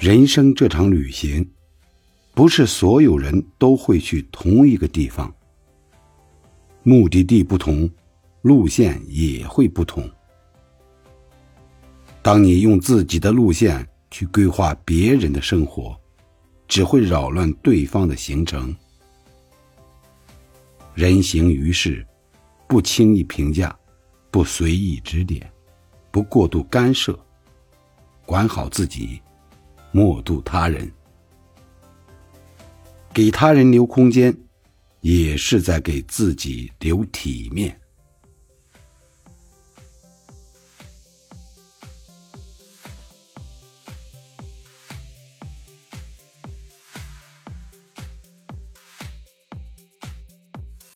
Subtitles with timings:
[0.00, 1.46] 人生这场旅行，
[2.32, 5.30] 不是所有人都会去同一个地方。
[6.82, 7.86] 目的地不同，
[8.40, 10.10] 路线也会不同。
[12.22, 15.94] 当你用自己的路线去规划别人的生活，
[16.66, 18.74] 只会扰乱对方的行程。
[20.94, 22.06] 人行于世，
[22.66, 23.78] 不轻易评价，
[24.30, 25.46] 不随意指点，
[26.10, 27.18] 不过度干涉，
[28.24, 29.20] 管好自己，
[29.92, 30.90] 莫渡他人。
[33.12, 34.36] 给他人留空间，
[35.00, 37.79] 也是在给自己留体面。